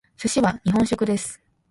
[0.17, 1.39] 寿司は日本食です。